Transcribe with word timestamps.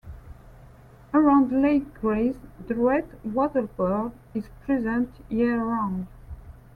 Around 1.13 1.61
Lake 1.61 1.93
Grace, 2.01 2.37
the 2.67 2.73
red 2.73 3.07
wattlebird 3.23 4.13
is 4.33 4.49
present 4.65 5.11
year-round. 5.29 6.07